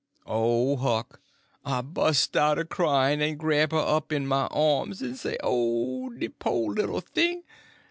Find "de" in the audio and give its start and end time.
6.09-6.27